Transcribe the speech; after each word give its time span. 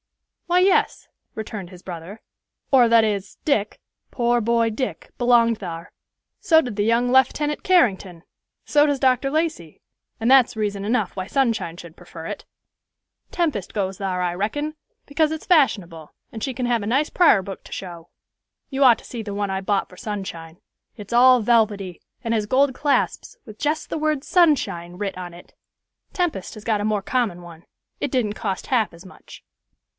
"Why, 0.47 0.59
yes," 0.61 1.07
returned 1.35 1.69
his 1.69 1.83
brother; 1.83 2.21
"or, 2.71 2.89
that 2.89 3.05
is, 3.05 3.37
Dick, 3.45 3.79
poor 4.09 4.41
boy 4.41 4.69
Dick, 4.71 5.11
belonged 5.17 5.59
thar; 5.59 5.91
so 6.41 6.59
did 6.59 6.75
the 6.75 6.83
young 6.83 7.09
Leftenant 7.09 7.63
Carrington; 7.63 8.23
so 8.65 8.85
does 8.85 8.99
Dr. 8.99 9.29
Lacey; 9.29 9.79
and 10.19 10.29
that's 10.29 10.57
reason 10.57 10.83
enough 10.83 11.15
why 11.15 11.27
Sunshine 11.27 11.77
should 11.77 11.95
prefer 11.95 12.25
it. 12.25 12.45
Tempest 13.29 13.73
goes 13.73 13.99
thar, 13.99 14.21
I 14.21 14.33
reckon, 14.33 14.75
because 15.05 15.31
its 15.31 15.45
fashionable, 15.45 16.13
and 16.33 16.43
she 16.43 16.53
can 16.53 16.65
have 16.65 16.83
a 16.83 16.87
nice 16.87 17.11
prar 17.11 17.41
book 17.41 17.63
to 17.63 17.71
show. 17.71 18.09
You 18.69 18.83
ought 18.83 18.97
to 18.97 19.05
see 19.05 19.21
the 19.21 19.35
one 19.35 19.51
I 19.51 19.61
bought 19.61 19.87
for 19.87 19.97
Sunshine. 19.97 20.57
It's 20.97 21.13
all 21.13 21.41
velvety, 21.41 22.01
and 22.23 22.33
has 22.33 22.47
gold 22.47 22.73
clasps, 22.73 23.37
with 23.45 23.59
jest 23.59 23.89
the 23.89 23.99
word 23.99 24.23
'Sunshine' 24.23 24.97
writ 24.97 25.17
on 25.17 25.33
it. 25.33 25.53
Tempest 26.11 26.55
has 26.55 26.65
got 26.65 26.81
a 26.81 26.85
more 26.85 27.03
common 27.03 27.41
one. 27.43 27.63
It 28.01 28.11
didn't 28.11 28.33
cost 28.33 28.67
half 28.67 28.93
as 28.93 29.05
much." 29.05 29.45